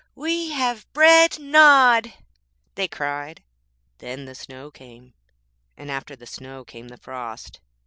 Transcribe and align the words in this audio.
'We 0.15 0.49
have 0.53 0.91
bread 0.93 1.37
nod' 1.37 2.11
they 2.73 2.87
cried. 2.87 3.43
Then 3.99 4.25
the 4.25 4.33
snow 4.33 4.71
came, 4.71 5.13
and 5.77 5.91
after 5.91 6.15
the 6.15 6.25
snow 6.25 6.65
came 6.65 6.87
the 6.87 6.97
frost. 6.97 7.59